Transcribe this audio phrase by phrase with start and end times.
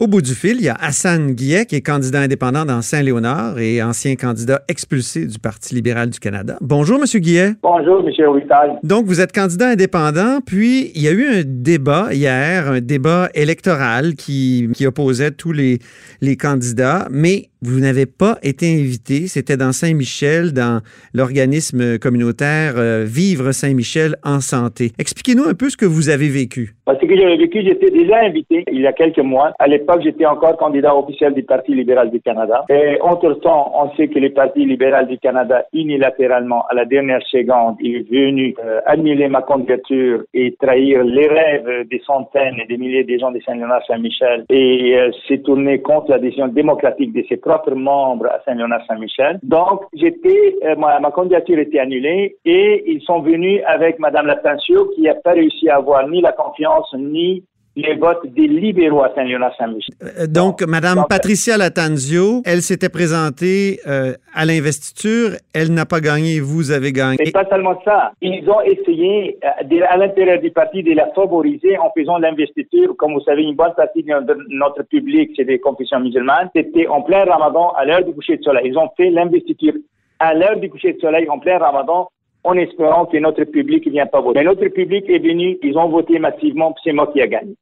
[0.00, 3.58] Au bout du fil, il y a Hassan Guillet, qui est candidat indépendant dans Saint-Léonard
[3.58, 6.56] et ancien candidat expulsé du Parti libéral du Canada.
[6.60, 7.54] Bonjour, Monsieur Guillet.
[7.64, 8.78] Bonjour, Monsieur Vital.
[8.84, 13.28] Donc, vous êtes candidat indépendant, puis il y a eu un débat hier, un débat
[13.34, 15.80] électoral qui, qui opposait tous les,
[16.20, 19.26] les candidats, mais vous n'avez pas été invité.
[19.26, 20.80] C'était dans Saint-Michel, dans
[21.14, 24.92] l'organisme communautaire euh, Vivre Saint-Michel en santé.
[24.98, 26.74] Expliquez-nous un peu ce que vous avez vécu.
[26.88, 29.52] Ce que j'avais vécu, j'étais déjà invité il y a quelques mois.
[29.58, 32.64] À l'époque, j'étais encore candidat officiel du Parti libéral du Canada.
[32.70, 37.76] Et entre-temps, on sait que le Parti libéral du Canada, unilatéralement, à la dernière seconde,
[37.84, 43.04] est venu euh, annuler ma candidature et trahir les rêves des centaines et des milliers
[43.04, 47.74] de gens de Saint-Léonard-Saint-Michel et euh, s'est tourné contre la décision démocratique de ses propres
[47.74, 49.40] membres à Saint-Léonard-Saint-Michel.
[49.42, 54.90] Donc, j'étais, euh, ma, ma, candidature était annulée et ils sont venus avec Madame Latancio
[54.94, 57.44] qui n'a pas réussi à avoir ni la confiance ni
[57.78, 59.94] les votes des libéraux à Saint-Léonard-Saint-Michel.
[60.02, 66.00] Euh, donc, donc, Madame Patricia Latanzio, elle s'était présentée euh, à l'investiture, elle n'a pas
[66.00, 67.18] gagné, vous avez gagné.
[67.22, 68.12] C'est pas seulement ça.
[68.22, 72.96] Ils ont essayé euh, à l'intérieur du parti de la favoriser en faisant l'investiture.
[72.96, 74.14] Comme vous savez, une bonne partie de
[74.48, 76.48] notre public, c'est des confessions musulmanes.
[76.56, 78.68] C'était en plein ramadan, à l'heure du coucher de soleil.
[78.68, 79.74] Ils ont fait l'investiture
[80.18, 82.08] à l'heure du coucher de soleil, en plein ramadan,
[82.42, 84.40] en espérant que notre public ne vient pas voter.
[84.40, 87.54] Mais notre public est venu, ils ont voté massivement, c'est moi qui ai gagné.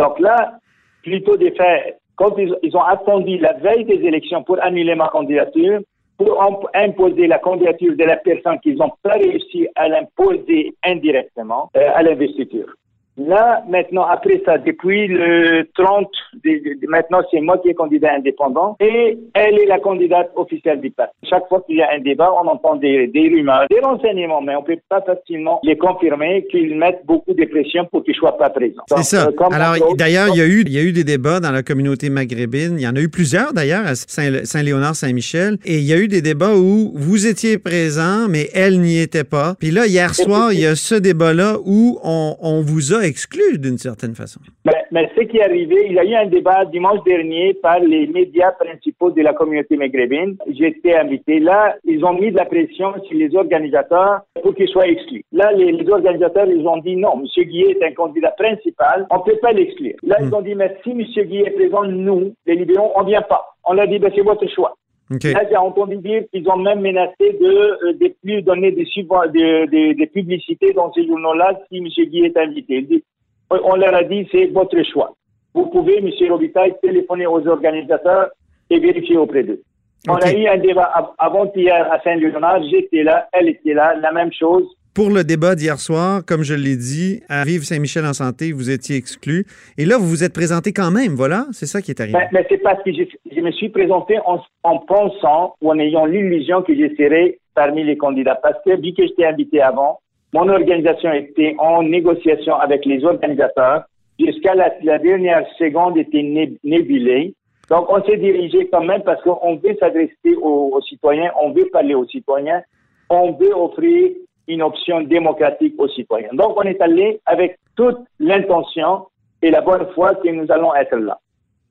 [0.00, 0.54] Donc là,
[1.02, 5.80] plutôt des faits, quand ils, ont attendu la veille des élections pour annuler ma candidature,
[6.16, 6.42] pour
[6.74, 12.02] imposer la candidature de la personne qu'ils n'ont pas réussi à l'imposer indirectement euh, à
[12.02, 12.74] l'investiture.
[13.16, 16.08] Là, maintenant, après ça, depuis le 30,
[16.44, 20.80] de, de, maintenant, c'est moi qui est candidat indépendant et elle est la candidate officielle
[20.80, 21.12] du parti.
[21.28, 24.54] Chaque fois qu'il y a un débat, on entend des, des rumeurs, des renseignements, mais
[24.54, 28.48] on peut pas facilement les confirmer qu'ils mettent beaucoup de pression pour qu'ils soient pas
[28.48, 28.82] présents.
[28.88, 29.26] C'est ça.
[29.26, 31.62] Euh, Alors, d'ailleurs, il y a eu, il y a eu des débats dans la
[31.62, 32.76] communauté maghrébine.
[32.78, 35.58] Il y en a eu plusieurs, d'ailleurs, à Saint-Léonard, Saint-Michel.
[35.66, 39.24] Et il y a eu des débats où vous étiez présent, mais elle n'y était
[39.24, 39.56] pas.
[39.58, 43.58] Puis là, hier soir, il y a ce débat-là où on, on vous a exclu
[43.58, 44.40] d'une certaine façon.
[44.64, 47.80] Mais, mais, ce qui est arrivé, il y a eu un débat dimanche dernier par
[47.80, 50.36] les médias principaux de la communauté maghrébine.
[50.48, 51.40] J'étais invité.
[51.40, 55.24] Là, ils ont mis de la pression sur les organisateurs pour qu'ils soient exclus.
[55.32, 57.44] Là, les, les, organisateurs, ils ont dit non, M.
[57.44, 59.94] Guillet est un candidat principal, on ne peut pas l'exclure.
[60.02, 60.24] Là, mmh.
[60.26, 61.02] ils ont dit, mais si M.
[61.02, 63.44] Guillet est présent, nous, les libéraux, on ne vient pas.
[63.64, 64.76] On leur dit, ben, c'est votre choix.
[65.12, 65.32] Okay.
[65.32, 69.66] Là, j'ai entendu dire qu'ils ont même menacé de ne euh, plus donner des, de,
[69.66, 71.86] de, de, publicités dans ces journaux-là si M.
[71.86, 72.82] Guy est invité.
[72.82, 73.02] Dit,
[73.50, 75.16] on leur a dit, c'est votre choix.
[75.52, 76.10] Vous pouvez, M.
[76.30, 78.30] Robitaille, téléphoner aux organisateurs
[78.70, 79.62] et vérifier auprès d'eux.
[80.08, 80.10] Okay.
[80.10, 84.32] On a eu un débat avant-hier à Saint-Léonard, j'étais là, elle était là, la même
[84.32, 84.66] chose.
[84.92, 88.70] Pour le débat d'hier soir, comme je l'ai dit, à Vive Saint-Michel en santé, vous
[88.70, 89.46] étiez exclu.
[89.78, 92.18] Et là, vous vous êtes présenté quand même, voilà, c'est ça qui est arrivé.
[92.18, 96.06] Mais, mais c'est parce que je, me suis présenté en, en, pensant ou en ayant
[96.06, 98.34] l'illusion que je serais parmi les candidats.
[98.42, 100.00] Parce que, vu que j'étais invité avant,
[100.32, 103.84] mon organisation était en négociation avec les organisateurs.
[104.18, 107.34] Jusqu'à la, dernière seconde était nébulée.
[107.70, 111.94] Donc, on s'est dirigé quand même parce qu'on veut s'adresser aux citoyens, on veut parler
[111.94, 112.62] aux citoyens,
[113.08, 114.10] on veut offrir
[114.50, 116.30] une option démocratique aux citoyens.
[116.32, 119.06] Donc, on est allé avec toute l'intention
[119.42, 121.18] et la bonne foi que nous allons être là.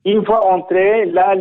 [0.04, 1.34] Une fois entré, là,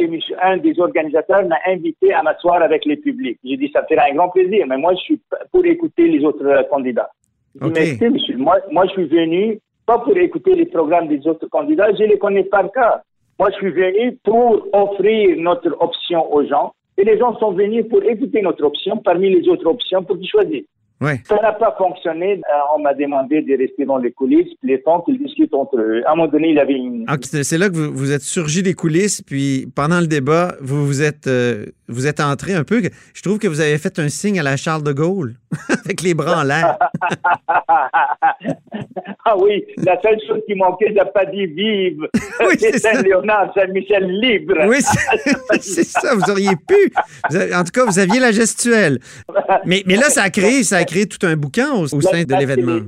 [0.44, 3.40] un des organisateurs m'a invité à m'asseoir avec les publics.
[3.44, 6.68] J'ai dit, ça fera un grand plaisir, mais moi, je suis pour écouter les autres
[6.70, 7.10] candidats.
[7.62, 7.98] Okay.
[8.02, 11.92] Mais, monsieur, moi, moi, je suis venu pas pour écouter les programmes des autres candidats,
[11.94, 13.00] je les connais par cœur.
[13.40, 17.86] Moi, je suis venu pour offrir notre option aux gens et les gens sont venus
[17.90, 20.68] pour écouter notre option parmi les autres options pour qu'ils choisissent.
[21.24, 22.34] Ça n'a pas fonctionné.
[22.34, 25.22] Euh, on m'a demandé de rester dans les coulisses, les qu'ils
[25.52, 26.02] entre eux.
[26.06, 27.06] À un moment donné, il avait une.
[27.08, 30.86] Ah, c'est là que vous, vous, êtes surgi des coulisses, puis pendant le débat, vous
[30.86, 32.82] vous êtes, euh, vous êtes entré un peu.
[33.14, 35.36] Je trouve que vous avez fait un signe à la Charles de Gaulle,
[35.86, 36.78] avec les bras en l'air.
[39.26, 42.08] ah oui, la seule chose qui manquait, n'a pas dit vive.
[42.42, 44.56] oui, c'est Saint-Léonard, Saint-Michel libre.
[44.68, 44.78] Oui,
[45.59, 46.16] c'est ça.
[46.16, 46.92] Vous auriez pu.
[47.30, 49.00] Vous avez, en tout cas, vous aviez la gestuelle.
[49.66, 52.24] Mais, mais là, ça a créé, ça a créé tout un bouquin au, au sein
[52.24, 52.80] de l'événement.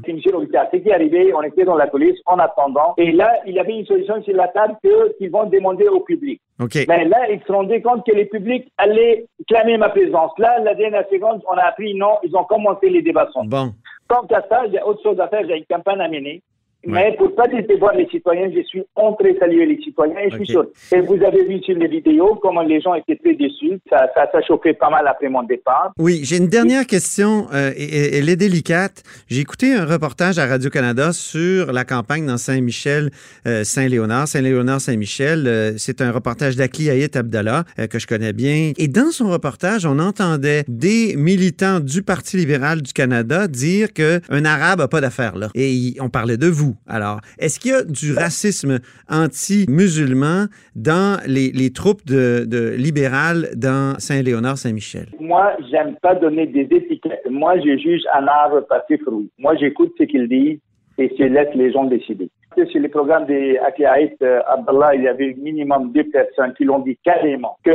[0.71, 2.93] Ce qui est arrivé, on était dans la police en attendant.
[2.97, 4.75] Et là, il y avait une solution sur la table
[5.17, 6.41] qu'ils vont demander au public.
[6.59, 6.85] Okay.
[6.87, 10.31] Mais là, ils se rendaient compte que les publics allaient clamer ma présence.
[10.37, 13.29] Là, la dernière seconde, on a appris non, ils ont commencé les débats.
[13.45, 13.71] Bon.
[14.07, 16.41] Tant qu'à ça, j'ai autre chose à faire, j'ai une campagne à mener.
[16.85, 20.47] Mais pour pas décevoir les citoyens, je suis entré saluer les citoyens et je suis
[20.47, 20.65] sûr.
[20.91, 23.79] Et vous avez vu sur les vidéos comment les gens étaient très déçus.
[23.89, 24.39] Ça, ça, ça
[24.79, 25.91] pas mal après mon départ.
[25.99, 27.47] Oui, j'ai une dernière question.
[27.53, 29.03] Euh, et, elle est délicate.
[29.27, 33.11] J'ai écouté un reportage à Radio-Canada sur la campagne dans Saint-Michel,
[33.47, 35.45] euh, Saint-Léonard, Saint-Léonard, Saint-Michel.
[35.47, 38.71] Euh, c'est un reportage d'Akli Ayet Abdallah que je connais bien.
[38.77, 44.45] Et dans son reportage, on entendait des militants du Parti libéral du Canada dire qu'un
[44.45, 45.49] Arabe n'a pas d'affaires là.
[45.55, 46.70] Et on parlait de vous.
[46.87, 48.79] Alors, est-ce qu'il y a du racisme
[49.09, 50.45] anti-musulman
[50.75, 55.07] dans les, les troupes de, de libérales dans Saint-Léonard, Saint-Michel?
[55.19, 57.25] Moi, j'aime pas donner des étiquettes.
[57.29, 59.29] Moi, je juge un arbre par ses fruits.
[59.37, 60.59] Moi, j'écoute ce qu'il dit
[60.97, 62.29] et je laisse les gens décider.
[62.55, 66.79] Sur les programmes des Akiaït euh, Abdallah, il y avait minimum deux personnes qui l'ont
[66.79, 67.71] dit carrément que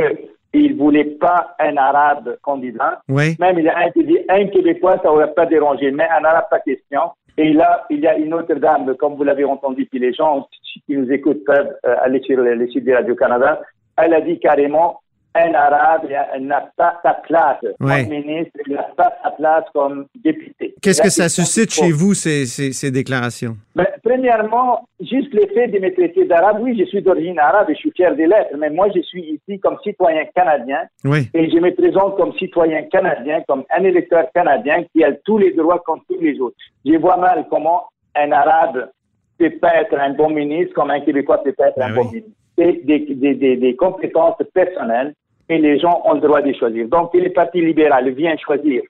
[0.53, 3.01] il voulait pas un arabe candidat.
[3.09, 3.35] Oui.
[3.39, 6.45] Même il a un qui dit un Québécois, ça aurait pas dérangé, mais un arabe,
[6.49, 7.01] pas question.
[7.37, 10.47] Et là, il y a une autre dame, comme vous l'avez entendu, puis les gens
[10.85, 13.61] qui nous écoutent peuvent euh, aller sur le, le site de Radio-Canada.
[13.97, 15.01] Elle a dit carrément,
[15.37, 16.07] un arabe
[16.41, 18.03] n'a pas sa place Ouais.
[18.03, 20.73] comme ministre, il n'a pas sa place comme député.
[20.81, 23.55] Qu'est-ce que ça suscite chez vous, ces, ces, ces déclarations?
[23.75, 27.73] ben, premièrement, juste le fait de me traiter d'arabe, oui, je suis d'origine arabe et
[27.75, 31.29] je suis fier de l'être, mais moi, je suis ici comme citoyen canadien Oui.
[31.33, 35.51] et je me présente comme citoyen canadien, comme un électeur canadien qui a tous les
[35.53, 36.55] droits comme tous les autres.
[36.85, 37.83] Je vois mal comment
[38.15, 38.89] un arabe
[39.37, 42.05] peut pas être un bon ministre, comme un Québécois peut pas être Ben un bon
[42.05, 42.29] ministre.
[42.57, 45.13] C'est des, des, des, des compétences personnelles
[45.49, 46.87] et les gens ont le droit de choisir.
[46.87, 48.81] Donc, si le Parti libéral vient choisir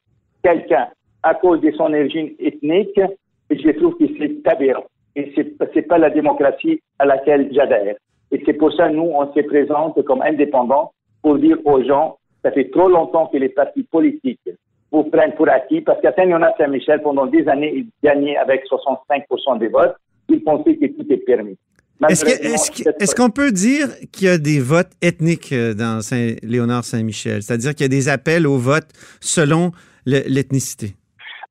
[0.43, 0.87] quelqu'un
[1.23, 2.99] à cause de son origine ethnique,
[3.49, 4.85] je trouve que c'est aberrant.
[5.15, 7.95] Et c'est, c'est pas la démocratie à laquelle j'adhère.
[8.31, 12.51] Et c'est pour ça, nous, on se présente comme indépendants pour dire aux gens, ça
[12.51, 14.49] fait trop longtemps que les partis politiques
[14.91, 19.67] vous prennent pour acquis, parce qu'à Saint-Léonard-Saint-Michel, pendant des années, ils gagnaient avec 65% des
[19.67, 19.95] votes.
[20.29, 21.57] Ils pensaient que tout est permis.
[22.09, 27.41] Est-ce qu'on peut dire qu'il y a des votes ethniques euh, dans Saint-Léonard-Saint-Michel?
[27.41, 28.87] C'est-à-dire qu'il y a des appels au vote
[29.19, 29.71] selon
[30.05, 30.93] le- l'ethnicité?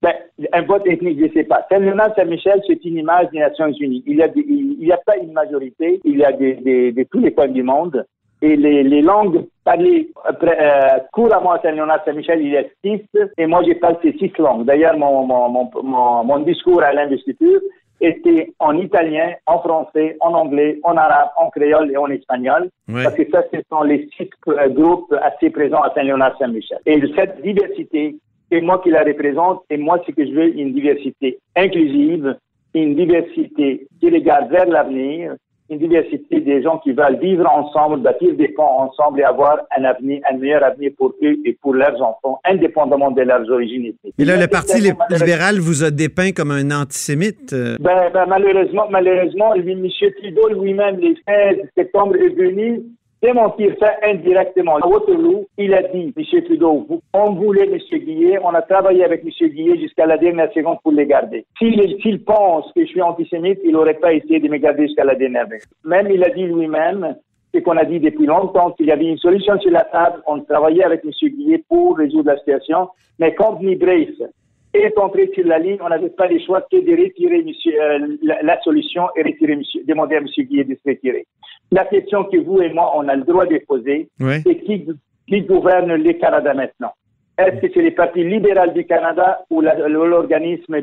[0.02, 0.12] Ben,
[0.52, 1.66] un vote ethnique, je ne sais pas.
[1.70, 4.04] Saint-Léonard-Saint-Michel, c'est une image des Nations Unies.
[4.06, 7.32] Il a, n'y a pas une majorité, il y a des, des- de tous les
[7.32, 8.04] coins du monde.
[8.42, 13.00] Et les, les langues parlées euh, euh, couramment à Saint-Léonard-Saint-Michel, il y a six,
[13.38, 14.66] et moi, je parle ces six langues.
[14.66, 17.60] D'ailleurs, mon, mon, mon, mon, mon discours à l'investiture
[18.00, 22.68] était en italien, en français, en anglais, en arabe, en créole et en espagnol.
[22.92, 26.78] Parce que ça, ce sont les six euh, groupes assez présents à Saint-Léonard-Saint-Michel.
[26.86, 28.16] Et cette diversité,
[28.50, 32.36] c'est moi qui la représente et moi, ce que je veux, une diversité inclusive,
[32.74, 35.34] une diversité qui regarde vers l'avenir,
[35.68, 39.84] une diversité des gens qui veulent vivre ensemble, bâtir des ponts ensemble et avoir un
[39.84, 43.86] avenir, un meilleur avenir pour eux et pour leurs enfants, indépendamment de leurs origines.
[43.86, 44.14] ethniques.
[44.18, 47.52] Et là, le Mais Parti libéral vous a dépeint comme un antisémite.
[47.52, 49.86] euh, ben, ben, malheureusement, malheureusement, lui, M.
[50.20, 52.82] Trudeau lui-même, le 16 septembre, est venu
[53.22, 54.76] démentir ça indirectement.
[54.76, 56.42] À Waterloo, il a dit, M.
[56.44, 57.78] Trudeau, on voulait M.
[57.98, 59.48] Guillet, on a travaillé avec M.
[59.48, 61.44] Guillet jusqu'à la dernière seconde pour les garder.
[61.58, 65.14] S'il pense que je suis antisémite, il n'aurait pas essayé de me garder jusqu'à la
[65.14, 65.60] dernière seconde.
[65.84, 67.16] Même il a dit lui-même,
[67.54, 70.40] ce qu'on a dit depuis longtemps, qu'il y avait une solution sur la table, on
[70.40, 71.10] travaillait avec M.
[71.22, 74.30] Guillet pour résoudre la situation, mais quand Brace
[74.74, 77.44] est entré sur la ligne, on n'avait pas le choix que de retirer
[77.80, 80.26] euh, la, solution et retirer demander à M.
[80.26, 81.26] Guillet de se retirer.
[81.72, 84.08] La question que vous et moi, on a le droit de poser,
[84.44, 84.86] c'est qui,
[85.28, 86.92] qui gouverne le Canada maintenant?
[87.38, 90.80] Est-ce que c'est le Parti libéral du Canada ou l'organisme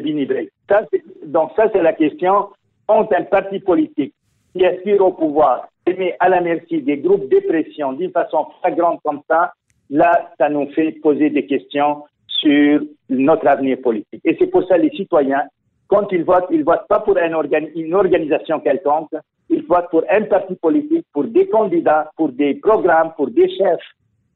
[0.91, 2.49] c'est- donc ça, c'est la question
[2.87, 4.13] entre un parti politique
[4.55, 8.99] qui aspire au pouvoir met à la merci des groupes de pression d'une façon flagrante
[9.03, 9.53] comme ça,
[9.89, 14.21] là, ça nous fait poser des questions sur notre avenir politique.
[14.23, 15.43] Et c'est pour ça les citoyens,
[15.87, 17.33] quand ils votent, ils votent pas pour un
[17.75, 19.11] une organisation quelconque,
[19.63, 23.79] ils votent pour un parti politique, pour des candidats, pour des programmes, pour des chefs.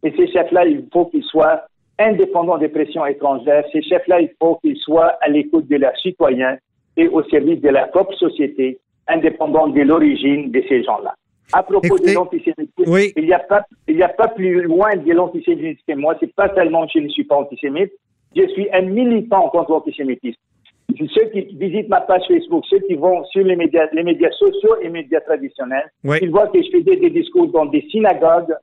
[0.03, 1.63] Et ces chefs-là, il faut qu'ils soient
[1.99, 3.63] indépendants des pressions étrangères.
[3.71, 6.57] Ces chefs-là, il faut qu'ils soient à l'écoute de leurs citoyens
[6.95, 11.15] et au service de la propre société, indépendants de l'origine de ces gens-là.
[11.53, 13.13] À propos Écoutez, de l'antisémitisme, oui.
[13.15, 16.15] il n'y a pas, il n'y a pas plus loin de l'antisémitisme que moi.
[16.19, 17.91] C'est pas seulement que je ne suis pas antisémite.
[18.35, 20.39] Je suis un militant contre l'antisémitisme.
[20.95, 24.75] Ceux qui visitent ma page Facebook, ceux qui vont sur les médias, les médias sociaux
[24.81, 26.17] et médias traditionnels, Oui.
[26.21, 28.55] ils voient que je faisais des discours dans des synagogues.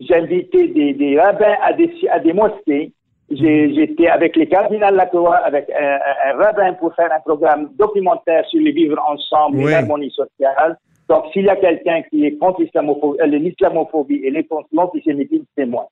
[0.00, 2.92] J'invitais des, des rabbins à des, à des mosquées.
[3.30, 7.70] J'ai- J'étais avec les cardinals Lacroix, avec un, un- un rabbin pour faire un programme
[7.78, 9.64] documentaire sur les vivre ensemble Oui.
[9.68, 10.76] et l'harmonie sociale.
[11.08, 15.88] Donc, s'il y a quelqu'un qui est contre l'islamophobie, euh, et l'antisémitisme, c'est moi.